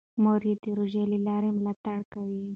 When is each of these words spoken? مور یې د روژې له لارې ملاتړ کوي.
مور 0.23 0.41
یې 0.49 0.53
د 0.63 0.63
روژې 0.77 1.03
له 1.11 1.17
لارې 1.27 1.49
ملاتړ 1.57 1.99
کوي. 2.11 2.43